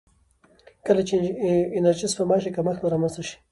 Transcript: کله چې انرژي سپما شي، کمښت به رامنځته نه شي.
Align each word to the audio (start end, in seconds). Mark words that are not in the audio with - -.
کله 0.85 1.01
چې 1.07 1.15
انرژي 1.77 2.07
سپما 2.13 2.37
شي، 2.41 2.49
کمښت 2.55 2.81
به 2.81 2.87
رامنځته 2.93 3.21
نه 3.21 3.25
شي. 3.27 3.37